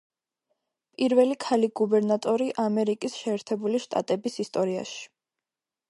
[1.01, 5.07] პირველი ქალი გუბერნატორი ამერიკის შეერთებული შტატების ისტორიაში.